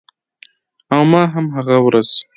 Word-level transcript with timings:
او 0.93 1.01
ما 1.11 1.23
هم 1.33 1.45
هغه 1.55 1.75
ورځ 1.85 2.09